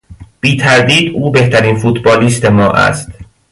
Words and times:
بیتردید 0.41 1.13
او 1.15 1.31
بهترین 1.31 1.75
فوتبالیست 1.77 2.45
ما 2.45 2.71
است. 2.71 3.11